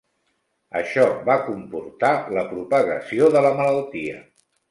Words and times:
Això 0.79 1.03
va 1.27 1.35
comportar 1.49 2.11
la 2.37 2.45
propagació 2.53 3.31
de 3.37 3.47
la 3.49 3.55
malaltia. 3.63 4.19